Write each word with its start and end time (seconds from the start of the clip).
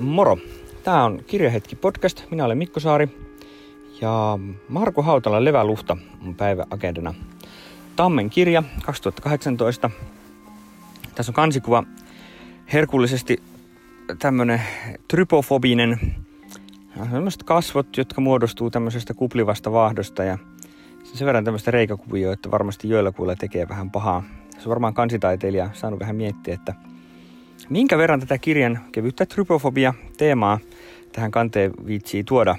Moro! 0.00 0.38
Tämä 0.84 1.04
on 1.04 1.20
Kirjahetki 1.26 1.76
podcast. 1.76 2.24
Minä 2.30 2.44
olen 2.44 2.58
Mikko 2.58 2.80
Saari 2.80 3.08
ja 4.00 4.38
Marko 4.68 5.02
Hautala 5.02 5.44
Leväluhta 5.44 5.96
on 6.26 6.34
päiväagendana. 6.34 7.14
Tammen 7.96 8.30
kirja 8.30 8.62
2018. 8.82 9.90
Tässä 11.14 11.30
on 11.30 11.34
kansikuva 11.34 11.84
herkullisesti 12.72 13.42
tämmönen 14.18 14.62
trypofobinen 15.08 16.14
sellaiset 17.10 17.42
kasvot, 17.42 17.96
jotka 17.96 18.20
muodostuu 18.20 18.70
tämmöisestä 18.70 19.14
kuplivasta 19.14 19.72
vaahdosta 19.72 20.24
ja 20.24 20.38
sen 21.04 21.26
verran 21.26 21.44
tämmöistä 21.44 21.70
reikäkuvioa, 21.70 22.32
että 22.32 22.50
varmasti 22.50 22.88
joillakuilla 22.88 23.36
tekee 23.36 23.68
vähän 23.68 23.90
pahaa. 23.90 24.22
Se 24.50 24.58
on 24.58 24.68
varmaan 24.68 24.94
kansitaiteilija 24.94 25.70
saanut 25.72 26.00
vähän 26.00 26.16
miettiä, 26.16 26.54
että 26.54 26.74
minkä 27.68 27.98
verran 27.98 28.20
tätä 28.20 28.38
kirjan 28.38 28.80
kevyttä 28.92 29.26
trypofobia 29.26 29.94
teemaa 30.16 30.58
tähän 31.12 31.30
kanteen 31.30 31.72
viitsii 31.86 32.24
tuoda, 32.24 32.56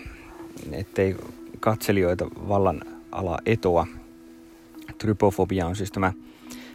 ettei 0.72 1.16
katselijoita 1.60 2.28
vallan 2.48 2.82
ala 3.12 3.40
etoa. 3.46 3.88
Trypofobia 4.98 5.68
on 5.68 5.76
siis 5.76 5.92
tämä 5.92 6.14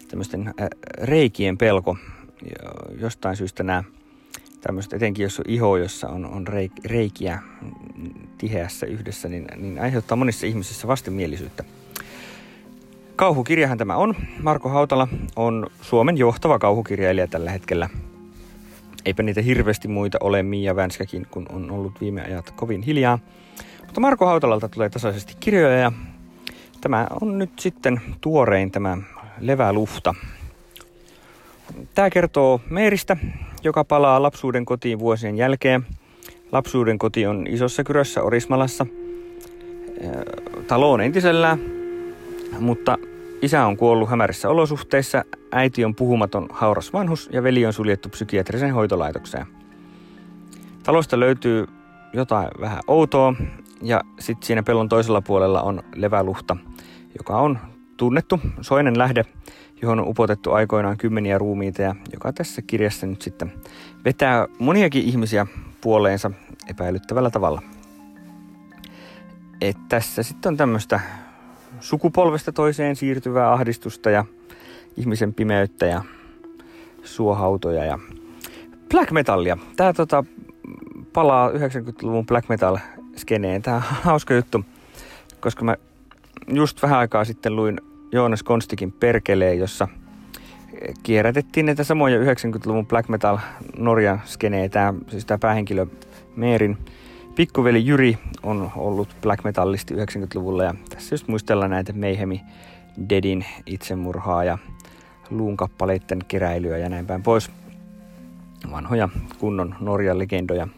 tämmöisten 0.09 0.55
reikien 1.02 1.59
pelko. 1.59 1.97
Jostain 3.00 3.37
syystä 3.37 3.62
nämä 3.62 3.84
tämmöiset, 4.61 4.92
etenkin 4.92 5.22
jos 5.22 5.38
on 5.38 5.45
iho, 5.48 5.77
jossa 5.77 6.09
on, 6.09 6.27
on 6.27 6.47
reikiä 6.84 7.38
tiheässä 8.38 8.86
yhdessä, 8.86 9.28
niin, 9.28 9.47
niin 9.56 9.80
aiheuttaa 9.80 10.16
monissa 10.16 10.47
ihmisissä 10.47 10.88
vastenmielisyyttä. 10.88 11.64
Kauhukirjahan 13.16 13.78
tämä 13.78 13.97
on. 13.97 14.14
Marko 14.42 14.69
Hautala 14.69 15.09
on 15.36 15.66
Suomen 15.83 16.19
johtava 16.19 16.59
kauhukirjailija 16.59 17.27
tällä 17.27 17.50
hetkellä– 17.50 17.88
Eipä 19.05 19.22
niitä 19.22 19.42
hirveästi 19.42 19.88
muita 19.88 20.19
ole, 20.20 20.42
Mia 20.42 20.77
Vänskäkin, 20.77 21.27
kun 21.30 21.47
on 21.52 21.70
ollut 21.70 22.00
viime 22.00 22.22
ajat 22.22 22.50
kovin 22.50 22.83
hiljaa. 22.83 23.19
Mutta 23.80 24.00
Marko 24.00 24.27
Hautalalta 24.27 24.69
tulee 24.69 24.88
tasaisesti 24.88 25.36
kirjoja 25.41 25.78
ja 25.78 25.92
tämä 26.80 27.06
on 27.20 27.38
nyt 27.38 27.50
sitten 27.58 28.00
tuorein 28.20 28.70
tämä 28.70 28.98
Levälufta. 29.41 30.14
Tämä 31.94 32.10
kertoo 32.10 32.60
Meeristä, 32.70 33.16
joka 33.64 33.84
palaa 33.84 34.22
lapsuuden 34.22 34.64
kotiin 34.64 34.98
vuosien 34.98 35.36
jälkeen. 35.36 35.86
Lapsuuden 36.52 36.98
koti 36.98 37.27
on 37.27 37.47
Isossa 37.47 37.84
Kyrössä 37.84 38.22
Orismalassa. 38.22 38.86
Talo 40.66 40.92
on 40.92 41.00
entisellään, 41.00 41.58
mutta 42.60 42.98
Isä 43.45 43.67
on 43.67 43.77
kuollut 43.77 44.11
hämärissä 44.11 44.48
olosuhteissa, 44.48 45.25
äiti 45.53 45.84
on 45.84 45.95
puhumaton 45.95 46.48
hauras 46.53 46.92
vanhus 46.92 47.28
ja 47.33 47.42
veli 47.42 47.67
on 47.67 47.73
suljettu 47.73 48.09
psykiatrisen 48.09 48.75
hoitolaitokseen. 48.75 49.47
Talosta 50.83 51.20
löytyy 51.20 51.67
jotain 52.12 52.48
vähän 52.61 52.81
outoa 52.87 53.34
ja 53.83 54.00
sitten 54.19 54.47
siinä 54.47 54.62
pellon 54.62 54.89
toisella 54.89 55.20
puolella 55.20 55.62
on 55.62 55.83
leväluhta, 55.95 56.56
joka 57.19 57.37
on 57.37 57.59
tunnettu 57.97 58.41
soinen 58.61 58.98
lähde, 58.98 59.25
johon 59.83 60.00
on 60.00 60.09
upotettu 60.09 60.53
aikoinaan 60.53 60.98
kymmeniä 60.98 61.39
ruumiita 61.39 61.83
ja 61.83 61.95
joka 62.12 62.33
tässä 62.33 62.62
kirjassa 62.62 63.06
nyt 63.06 63.22
sitten 63.22 63.53
vetää 64.05 64.47
moniakin 64.59 65.05
ihmisiä 65.05 65.47
puoleensa 65.81 66.31
epäilyttävällä 66.69 67.31
tavalla. 67.31 67.62
Et 69.61 69.77
tässä 69.89 70.22
sitten 70.22 70.50
on 70.50 70.56
tämmöistä 70.56 71.00
sukupolvesta 71.84 72.52
toiseen 72.52 72.96
siirtyvää 72.96 73.52
ahdistusta 73.52 74.10
ja 74.10 74.24
ihmisen 74.96 75.34
pimeyttä 75.34 75.86
ja 75.86 76.04
suohautoja 77.02 77.84
ja 77.84 77.98
black 78.91 79.10
metallia. 79.10 79.58
Tää 79.76 79.92
tota, 79.92 80.24
palaa 81.12 81.50
90-luvun 81.50 82.26
black 82.26 82.48
metal 82.48 82.78
skeneen. 83.16 83.62
Tää 83.62 83.75
on 83.75 83.82
hauska 83.82 84.34
juttu, 84.34 84.64
koska 85.41 85.64
mä 85.64 85.76
just 86.48 86.82
vähän 86.82 86.98
aikaa 86.98 87.25
sitten 87.25 87.56
luin 87.56 87.81
Joonas 88.12 88.42
Konstikin 88.42 88.92
Perkeleen, 88.92 89.59
jossa 89.59 89.88
kierrätettiin 91.03 91.66
näitä 91.66 91.84
samoja 91.84 92.19
90-luvun 92.19 92.86
black 92.86 93.09
metal 93.09 93.38
Norjan 93.78 94.20
skeneen. 94.25 94.70
Tää, 94.70 94.94
siis 95.09 95.25
tää 95.25 95.38
päähenkilö 95.38 95.86
Meerin 96.36 96.78
pikkuveli 97.37 97.87
Jyri 97.87 98.19
on 98.43 98.71
ollut 98.77 99.09
black 99.22 99.45
metallisti 99.45 99.95
90-luvulla 99.95 100.65
ja 100.65 100.75
tässä 100.91 101.15
just 101.15 101.28
muistellaan 101.28 101.71
näitä 101.71 101.93
Mayhemi 101.93 102.41
Deadin 103.09 103.45
itsemurhaa 103.67 104.45
ja 104.45 104.59
luun 105.31 105.56
kappaleiden 105.56 106.19
keräilyä 106.28 106.78
ja 106.78 106.89
näin 106.89 107.06
päin 107.06 107.22
pois. 107.22 107.50
Vanhoja 108.71 109.09
kunnon 109.39 109.75
Norjan 109.81 110.19
legendoja. 110.19 110.69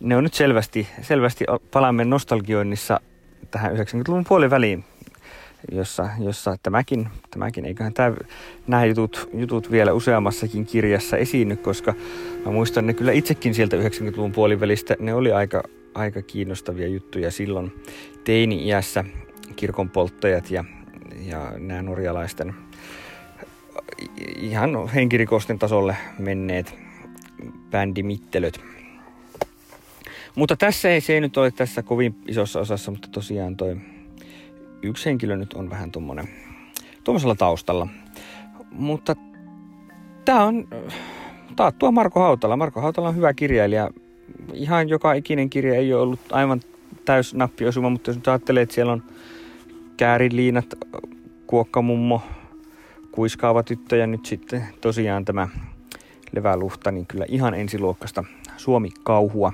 Ne 0.00 0.16
on 0.16 0.24
nyt 0.24 0.34
selvästi, 0.34 0.88
selvästi 1.02 1.44
palaamme 1.72 2.04
nostalgioinnissa 2.04 3.00
tähän 3.50 3.76
90-luvun 3.76 4.24
puoliväliin, 4.28 4.84
jossa, 5.72 6.08
jossa 6.18 6.56
tämäkin, 6.62 7.08
tämäkin 7.30 7.64
eiköhän 7.64 7.94
tämä, 7.94 8.16
nämä 8.66 8.84
jutut, 8.84 9.30
jutut 9.34 9.70
vielä 9.70 9.92
useammassakin 9.92 10.66
kirjassa 10.66 11.16
esiinny, 11.16 11.56
koska 11.56 11.94
mä 12.46 12.52
muistan 12.52 12.86
ne 12.86 12.94
kyllä 12.94 13.12
itsekin 13.12 13.54
sieltä 13.54 13.76
90-luvun 13.76 14.32
puolivälistä, 14.32 14.96
ne 14.98 15.14
oli 15.14 15.32
aika, 15.32 15.62
aika 15.94 16.22
kiinnostavia 16.22 16.88
juttuja 16.88 17.30
silloin 17.30 17.82
teini-iässä, 18.24 19.04
kirkonpolttajat 19.56 20.50
ja, 20.50 20.64
ja 21.26 21.52
nämä 21.58 21.82
norjalaisten 21.82 22.54
ihan 24.36 24.88
henkirikosten 24.88 25.58
tasolle 25.58 25.96
menneet 26.18 26.74
bändimittelöt. 27.70 28.60
Mutta 30.34 30.56
tässä 30.56 30.88
ei, 30.88 31.00
se 31.00 31.12
ei 31.12 31.20
nyt 31.20 31.36
ole 31.36 31.50
tässä 31.50 31.82
kovin 31.82 32.14
isossa 32.28 32.60
osassa, 32.60 32.90
mutta 32.90 33.08
tosiaan 33.08 33.56
toi 33.56 33.76
yksi 34.82 35.06
henkilö 35.06 35.36
nyt 35.36 35.52
on 35.52 35.70
vähän 35.70 35.92
tuommoinen 35.92 36.28
tuommoisella 37.04 37.34
taustalla. 37.34 37.88
Mutta 38.70 39.16
tämä 40.24 40.44
on 40.44 40.68
taattua 41.56 41.90
Marko 41.90 42.20
Hautala. 42.20 42.56
Marko 42.56 42.80
Hautala 42.80 43.08
on 43.08 43.16
hyvä 43.16 43.34
kirjailija. 43.34 43.90
Ihan 44.52 44.88
joka 44.88 45.12
ikinen 45.12 45.50
kirja 45.50 45.74
ei 45.74 45.94
ole 45.94 46.02
ollut 46.02 46.20
aivan 46.32 46.60
täys 47.04 47.34
nappiosuma, 47.34 47.90
mutta 47.90 48.10
jos 48.10 48.16
nyt 48.16 48.28
ajattelee, 48.28 48.62
että 48.62 48.74
siellä 48.74 48.92
on 48.92 49.02
kääriliinat, 49.96 50.66
kuokkamummo, 51.46 52.22
kuiskaava 53.12 53.62
tyttö 53.62 53.96
ja 53.96 54.06
nyt 54.06 54.26
sitten 54.26 54.64
tosiaan 54.80 55.24
tämä 55.24 55.48
leväluhta, 56.32 56.90
niin 56.90 57.06
kyllä 57.06 57.24
ihan 57.28 57.54
ensiluokkasta 57.54 58.24
Suomi-kauhua 58.56 59.52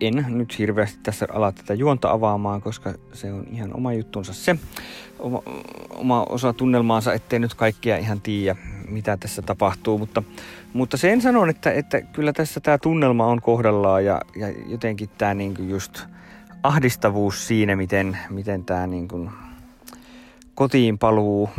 en 0.00 0.26
nyt 0.28 0.58
hirveästi 0.58 0.98
tässä 1.02 1.26
ala 1.32 1.52
tätä 1.52 1.74
juonta 1.74 2.10
avaamaan, 2.10 2.62
koska 2.62 2.94
se 3.12 3.32
on 3.32 3.46
ihan 3.52 3.76
oma 3.76 3.92
juttunsa 3.92 4.32
se. 4.32 4.56
Oma, 5.18 5.42
oma 5.90 6.22
osa 6.28 6.52
tunnelmaansa, 6.52 7.12
ettei 7.12 7.38
nyt 7.38 7.54
kaikkea 7.54 7.96
ihan 7.96 8.20
tiedä, 8.20 8.56
mitä 8.88 9.16
tässä 9.16 9.42
tapahtuu. 9.42 9.98
Mutta, 9.98 10.22
mutta 10.72 10.96
sen 10.96 11.20
sanon, 11.20 11.50
että, 11.50 11.72
että 11.72 12.00
kyllä 12.00 12.32
tässä 12.32 12.60
tämä 12.60 12.78
tunnelma 12.78 13.26
on 13.26 13.40
kohdallaan 13.40 14.04
ja, 14.04 14.20
ja 14.36 14.48
jotenkin 14.66 15.08
tämä 15.18 15.34
niinku 15.34 15.62
just 15.62 16.04
ahdistavuus 16.62 17.46
siinä, 17.46 17.76
miten, 17.76 18.18
miten 18.30 18.64
tämä 18.64 18.86
niinku 18.86 19.30
kotiin 20.54 20.98
paluu 20.98 21.50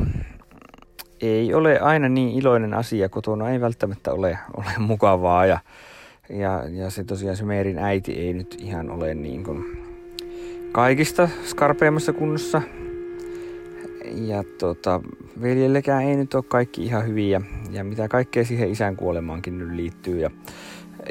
ei 1.21 1.53
ole 1.53 1.79
aina 1.79 2.09
niin 2.09 2.29
iloinen 2.29 2.73
asia. 2.73 3.09
Kotona 3.09 3.49
ei 3.49 3.61
välttämättä 3.61 4.13
ole, 4.13 4.39
ole 4.57 4.71
mukavaa 4.77 5.45
ja 5.45 5.59
ja, 6.29 6.63
ja 6.71 6.89
se 6.89 7.03
tosiaan 7.03 7.37
se 7.37 7.45
Meerin 7.45 7.77
äiti 7.77 8.13
ei 8.13 8.33
nyt 8.33 8.57
ihan 8.59 8.89
ole 8.89 9.15
niin 9.15 9.43
kuin 9.43 9.77
kaikista 10.71 11.29
skarpeimmassa 11.45 12.13
kunnossa. 12.13 12.61
Ja 14.15 14.43
tota, 14.57 15.01
veljellekään 15.41 16.03
ei 16.03 16.15
nyt 16.15 16.33
ole 16.33 16.43
kaikki 16.47 16.83
ihan 16.85 17.07
hyviä. 17.07 17.41
Ja 17.71 17.83
mitä 17.83 18.07
kaikkea 18.07 18.45
siihen 18.45 18.71
isän 18.71 18.95
kuolemaankin 18.95 19.57
nyt 19.57 19.71
liittyy. 19.71 20.19
Ja, 20.19 20.31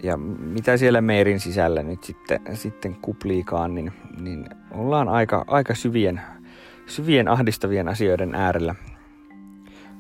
ja 0.03 0.17
mitä 0.17 0.77
siellä 0.77 1.01
Meerin 1.01 1.41
sisällä 1.41 1.83
nyt 1.83 2.05
sitten, 2.05 2.41
sitten 2.55 2.97
kupliikaan, 3.03 3.75
niin, 3.75 3.93
niin 4.21 4.45
ollaan 4.71 5.09
aika, 5.09 5.45
aika 5.47 5.75
syvien, 5.75 6.21
syvien 6.87 7.29
ahdistavien 7.29 7.89
asioiden 7.89 8.35
äärellä. 8.35 8.75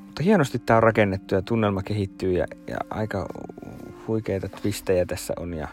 Mutta 0.07 0.23
hienosti 0.23 0.59
tämä 0.59 0.77
on 0.77 0.83
rakennettu 0.83 1.35
ja 1.35 1.43
tunnelma 1.43 1.83
kehittyy 1.83 2.33
ja, 2.33 2.47
ja 2.67 2.77
aika 2.91 3.29
huikeita 4.08 4.49
twistejä 4.49 5.06
tässä 5.06 5.35
on 5.37 5.55
ja, 5.55 5.69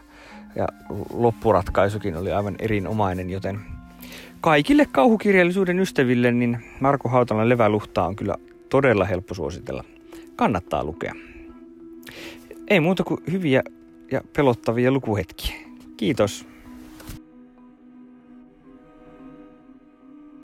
ja 0.55 0.67
loppuratkaisukin 1.13 2.17
oli 2.17 2.31
aivan 2.31 2.55
erinomainen, 2.59 3.29
joten 3.29 3.59
kaikille 4.41 4.85
kauhukirjallisuuden 4.91 5.79
ystäville 5.79 6.31
niin 6.31 6.65
Marko 6.79 7.09
Hautalan 7.09 7.49
Leväluhtaa 7.49 8.07
on 8.07 8.15
kyllä 8.15 8.35
todella 8.69 9.05
helppo 9.05 9.33
suositella. 9.33 9.83
Kannattaa 10.35 10.83
lukea. 10.83 11.13
Ei 12.67 12.79
muuta 12.79 13.03
kuin 13.03 13.23
hyviä 13.31 13.63
ja 14.11 14.21
pelottavia 14.35 14.91
lukuhetkiä. 14.91 15.55
Kiitos. 15.97 16.52